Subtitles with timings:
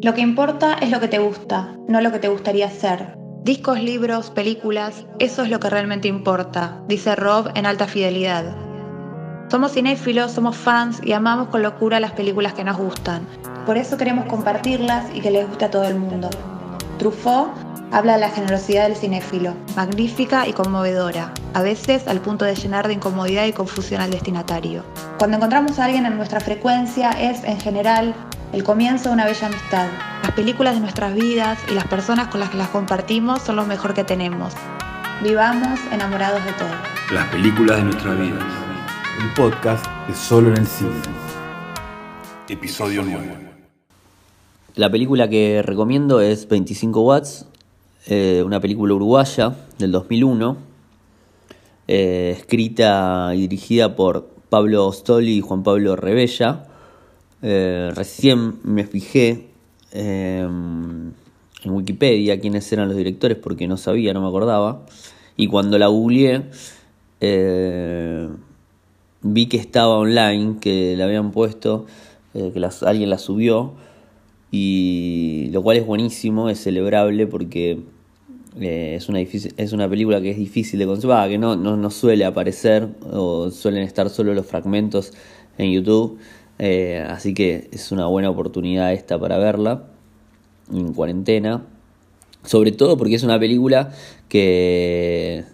[0.00, 3.16] Lo que importa es lo que te gusta, no lo que te gustaría hacer.
[3.42, 8.56] Discos, libros, películas, eso es lo que realmente importa, dice Rob en alta fidelidad.
[9.50, 13.26] Somos cinéfilos, somos fans y amamos con locura las películas que nos gustan.
[13.66, 16.30] Por eso queremos compartirlas y que les guste a todo el mundo.
[16.98, 17.50] Truffaut
[17.90, 22.86] habla de la generosidad del cinéfilo, magnífica y conmovedora, a veces al punto de llenar
[22.86, 24.84] de incomodidad y confusión al destinatario.
[25.18, 28.14] Cuando encontramos a alguien en nuestra frecuencia es, en general,
[28.52, 29.88] el comienzo de una bella amistad.
[30.22, 33.66] Las películas de nuestras vidas y las personas con las que las compartimos son lo
[33.66, 34.52] mejor que tenemos.
[35.22, 36.68] Vivamos enamorados de todo.
[37.12, 38.44] Las películas de nuestras vidas.
[39.20, 40.90] Un podcast de solo en el cine.
[42.48, 43.48] Episodio 9.
[44.76, 47.48] La película que recomiendo es 25 Watts,
[48.08, 50.56] eh, una película uruguaya del 2001,
[51.86, 56.66] eh, escrita y dirigida por Pablo Stoli y Juan Pablo Rebella.
[57.42, 59.48] Eh, recién me fijé
[59.92, 61.14] en
[61.64, 64.86] Wikipedia quiénes eran los directores porque no sabía, no me acordaba.
[65.36, 66.44] Y cuando la googleé,
[69.22, 71.86] vi que estaba online, que la habían puesto,
[72.34, 73.72] eh, que alguien la subió,
[74.50, 77.80] y lo cual es buenísimo, es celebrable porque
[78.60, 82.24] eh, es, una es una película que es difícil de conservar, que no, no, suele
[82.24, 85.12] aparecer o suelen estar solo los fragmentos
[85.58, 86.18] en YouTube,
[86.58, 89.84] eh, así que es una buena oportunidad esta para verla
[90.72, 91.64] en cuarentena,
[92.44, 93.92] sobre todo porque es una película
[94.28, 95.44] que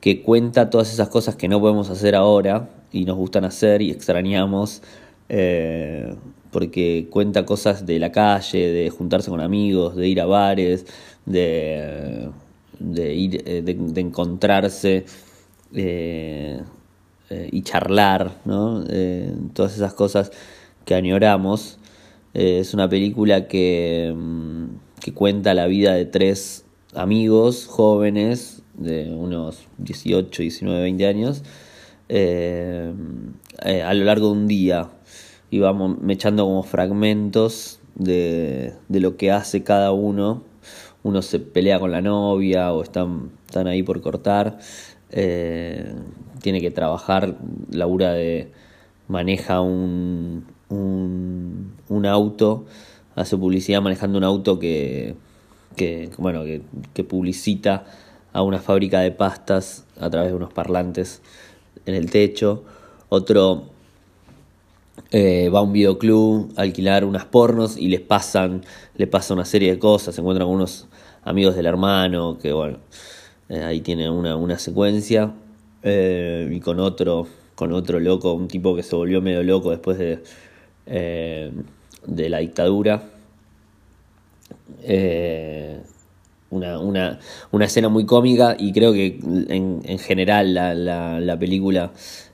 [0.00, 3.90] que cuenta todas esas cosas que no podemos hacer ahora y nos gustan hacer y
[3.90, 4.82] extrañamos,
[5.28, 6.14] eh,
[6.50, 10.86] porque cuenta cosas de la calle, de juntarse con amigos, de ir a bares,
[11.26, 12.28] de,
[12.78, 15.04] de ir, eh, de, encontrarse
[15.74, 16.62] eh,
[17.52, 18.84] y charlar, ¿no?
[19.52, 20.32] todas esas cosas
[20.84, 21.78] que añoramos.
[22.34, 24.64] es una película que, mm,
[25.00, 31.42] que cuenta la vida de tres amigos jóvenes de unos 18, 19, 20 años
[32.12, 32.92] eh,
[33.62, 34.88] eh, a lo largo de un día.
[35.50, 40.42] Íbamos echando como fragmentos de, de, lo que hace cada uno.
[41.02, 44.58] Uno se pelea con la novia o están, están ahí por cortar.
[45.10, 45.92] Eh,
[46.40, 47.36] tiene que trabajar,
[47.70, 48.52] labura de
[49.08, 52.64] maneja un, un, un auto,
[53.16, 55.16] hace publicidad manejando un auto que,
[55.76, 56.62] que bueno, que,
[56.94, 57.84] que publicita
[58.32, 61.22] a una fábrica de pastas a través de unos parlantes
[61.86, 62.62] en el techo.
[63.08, 63.64] Otro
[65.10, 68.62] eh, va a un videoclub a alquilar unas pornos y les pasan,
[68.96, 70.14] le pasa una serie de cosas.
[70.14, 70.88] Se encuentran con unos
[71.22, 72.78] amigos del hermano, que bueno,
[73.48, 75.32] eh, ahí tiene una, una secuencia.
[75.82, 79.98] Eh, y con otro, con otro loco, un tipo que se volvió medio loco después
[79.98, 80.22] de,
[80.86, 83.02] de la dictadura
[86.50, 87.18] una, una,
[87.52, 89.18] una, escena muy cómica y creo que
[89.48, 91.92] en, en general la, la, la película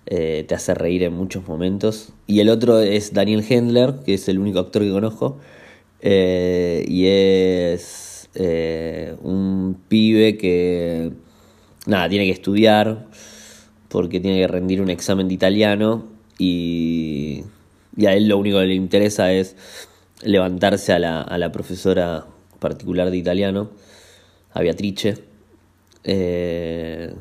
[0.08, 2.12] eh, te hace reír en muchos momentos.
[2.26, 5.38] Y el otro es Daniel Hendler, que es el único actor que conozco,
[6.00, 11.10] eh, y es eh, un pibe que,
[11.86, 13.06] nada, tiene que estudiar
[13.88, 16.06] porque tiene que rendir un examen de italiano
[16.38, 17.44] y,
[17.96, 19.56] y a él lo único que le interesa es
[20.22, 22.26] levantarse a la, a la profesora
[22.60, 23.70] particular de italiano
[24.56, 25.18] a Beatrice.
[26.04, 27.14] Eh,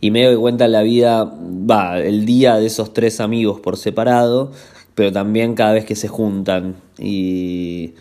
[0.00, 4.50] y me doy cuenta la vida, va, el día de esos tres amigos por separado,
[4.94, 6.76] pero también cada vez que se juntan.
[6.98, 7.94] Y,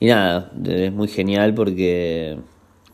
[0.00, 2.38] y nada, es muy genial porque,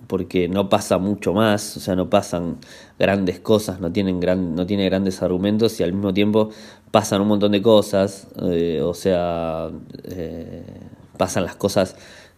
[0.08, 2.58] porque no pasa mucho más, o sea, no pasan
[2.98, 6.50] grandes cosas, no, tienen gran, no tiene grandes argumentos y al mismo tiempo
[6.90, 9.70] pasan un montón de cosas, eh, o sea,
[10.04, 10.64] eh,
[11.16, 11.96] pasan las cosas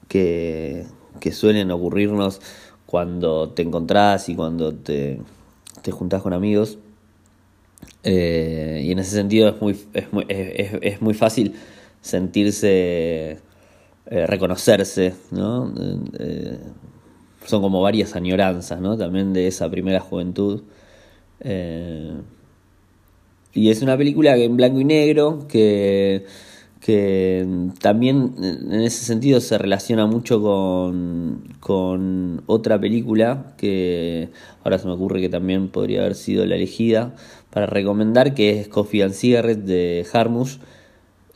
[0.09, 0.87] que,
[1.21, 2.41] que suelen ocurrirnos
[2.87, 5.21] cuando te encontrás y cuando te,
[5.83, 6.79] te juntás con amigos.
[8.03, 11.55] Eh, y en ese sentido es muy, es muy, es, muy fácil
[12.01, 13.39] sentirse,
[14.07, 15.73] eh, reconocerse, ¿no?
[16.19, 16.59] Eh,
[17.45, 18.97] son como varias añoranzas, ¿no?
[18.97, 20.63] También de esa primera juventud.
[23.53, 26.27] y es una película en blanco y negro que
[26.87, 27.45] que
[27.81, 34.29] también en ese sentido se relaciona mucho con, con otra película que
[34.63, 37.17] ahora se me ocurre que también podría haber sido la elegida
[37.51, 40.59] para recomendar, que es Coffee and Cigarettes de Harmush,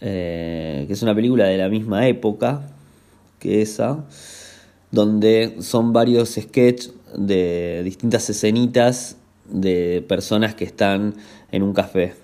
[0.00, 2.70] eh, que es una película de la misma época
[3.41, 4.05] que esa,
[4.93, 9.17] donde son varios sketches de distintas escenitas
[9.49, 11.17] de personas que están
[11.50, 12.14] en un café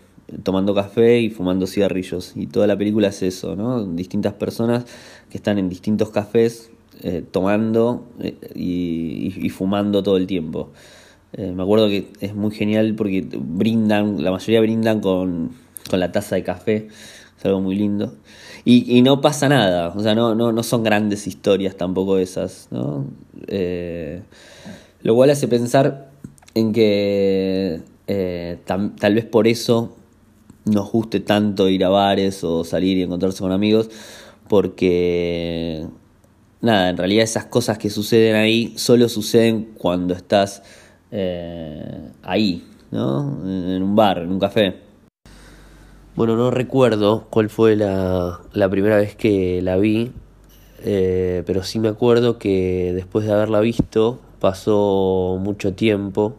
[0.42, 2.32] tomando café y fumando cigarrillos.
[2.36, 3.84] Y toda la película es eso, ¿no?
[3.84, 4.84] Distintas personas
[5.30, 6.70] que están en distintos cafés
[7.02, 10.70] eh, tomando eh, y, fumando todo el tiempo.
[11.34, 15.50] Eh, me acuerdo que es muy genial porque brindan, la mayoría brindan con,
[15.90, 16.88] con la taza de café,
[17.38, 18.14] es algo muy lindo.
[18.64, 22.68] Y, y no pasa nada, o sea, no, no, no son grandes historias tampoco esas,
[22.70, 23.06] ¿no?
[25.02, 26.10] lo cual hace pensar
[26.54, 27.80] en que
[28.64, 29.94] tal vez por eso
[30.66, 33.88] nos guste tanto ir a bares o salir y encontrarse con amigos,
[34.48, 35.86] porque
[36.60, 40.62] nada, en realidad esas cosas que suceden ahí solo suceden cuando estás
[41.10, 43.42] eh, ahí, ¿no?
[43.44, 44.76] En un bar, en un café.
[46.16, 50.12] Bueno, no recuerdo cuál fue la, la primera vez que la vi,
[50.82, 56.36] eh, pero sí me acuerdo que después de haberla visto pasó mucho tiempo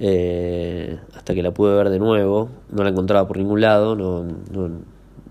[0.00, 2.48] eh, hasta que la pude ver de nuevo.
[2.70, 4.26] No la encontraba por ningún lado, no,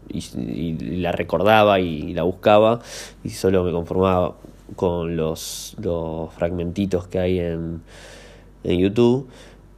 [0.10, 2.80] y, la recordaba y, la buscaba
[3.24, 4.36] y solo me conformaba
[4.76, 7.82] con los, los fragmentitos que hay en,
[8.64, 9.28] en YouTube,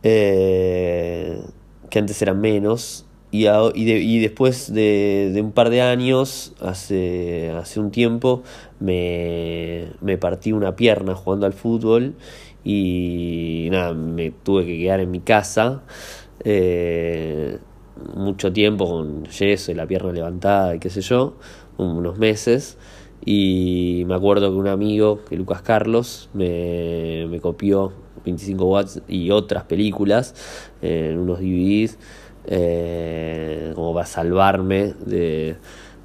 [0.04, 1.42] eh,
[1.90, 3.06] que antes eran menos.
[3.32, 8.42] Y, y, después de, de, un par de años, hace, hace un tiempo,
[8.80, 12.16] me, me partí una pierna jugando al fútbol
[12.64, 15.84] y nada, me tuve que quedar en mi casa.
[16.44, 17.58] Eh,
[18.16, 21.36] mucho tiempo con yeso y la pierna levantada y qué sé yo,
[21.78, 22.78] unos meses.
[23.26, 27.92] Y me acuerdo que un amigo, que Lucas Carlos, me, me copió
[28.26, 30.34] 25 watts y otras películas
[30.82, 31.98] en unos DVDs
[32.46, 35.58] eh, como para salvarme de,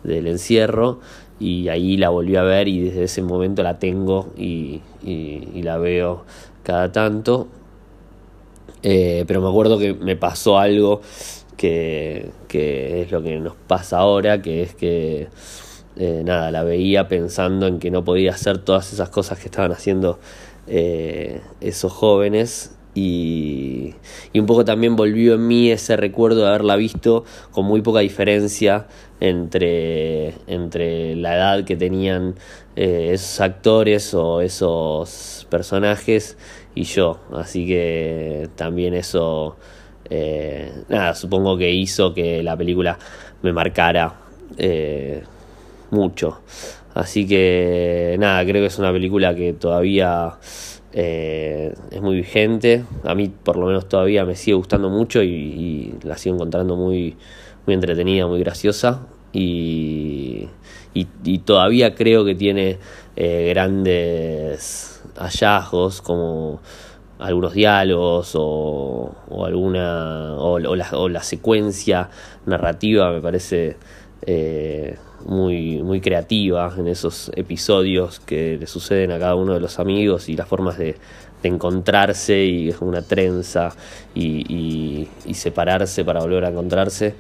[0.03, 1.01] del encierro
[1.41, 5.79] y ahí la volví a ver y desde ese momento la tengo y, y, la
[5.79, 6.25] veo
[6.63, 7.49] cada tanto.
[8.83, 11.01] Eh, pero me acuerdo que me pasó algo
[11.57, 15.29] que, es lo que nos pasa ahora, que es que
[15.97, 19.73] eh, nada, la veía pensando en que no podía hacer todas esas cosas que estaban
[19.73, 20.19] haciendo
[20.67, 23.74] eh, esos jóvenes y,
[24.33, 28.01] y, un poco también volvió en mí ese recuerdo de haberla visto con muy poca
[28.01, 28.87] diferencia
[29.21, 32.35] entre, entre la edad que tenían
[32.77, 36.37] eh, esos actores o esos personajes
[36.75, 37.21] y yo.
[37.33, 39.57] Así que también eso
[40.11, 42.99] eh, nada, supongo que hizo que la película
[43.43, 44.15] me marcara
[44.57, 45.23] eh,
[45.91, 46.41] mucho.
[46.95, 50.35] Así que nada, creo que es una película que todavía
[50.95, 52.85] eh, es muy vigente.
[53.05, 57.17] A mí por lo menos todavía me sigue gustando mucho y, la sigo encontrando muy,
[57.67, 59.07] muy entretenida, muy graciosa.
[59.33, 60.49] Y,
[60.95, 62.79] y todavía creo que tiene
[63.17, 66.61] grandes hallazgos como
[67.19, 69.15] algunos diálogos o,
[69.45, 72.11] alguna o, la, secuencia
[72.47, 73.77] narrativa me parece
[74.27, 79.79] eh, muy, muy creativa en esos episodios que le suceden a cada uno de los
[79.79, 80.97] amigos y las formas de,
[81.43, 83.71] encontrarse y una trenza
[84.15, 87.17] y, separarse para volver a encontrarse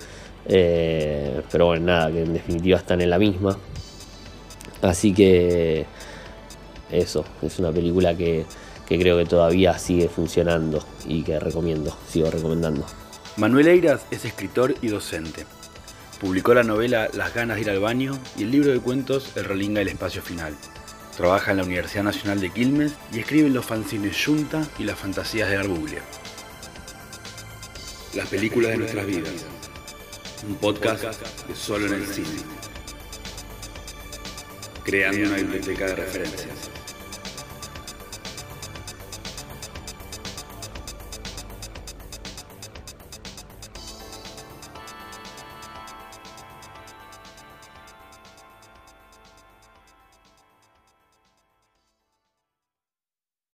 [0.47, 3.59] eh, pero bueno nada que en definitiva están en la misma
[4.81, 5.85] así que
[6.91, 8.47] eso es una película que
[8.87, 12.85] que creo que todavía sigue funcionando y que recomiendo, sigo recomendando.
[13.37, 15.47] Manuel Eiras es escritor y docente.
[16.25, 19.45] Publicó la novela Las ganas de ir al baño y el libro de cuentos El
[19.45, 20.57] Rolinga el espacio final.
[21.19, 25.51] Trabaja en la Universidad Nacional de Quilmes y escribe los fanzines Junta y las fantasías
[25.51, 26.01] de Arbuglia.
[28.15, 29.45] Las películas de nuestras vidas.
[30.49, 31.05] Un podcast
[31.47, 32.41] de solo en el cine.
[34.83, 36.74] Creando una biblioteca de referencias.